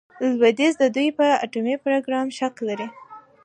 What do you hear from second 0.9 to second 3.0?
دوی په اټومي پروګرام شک لري.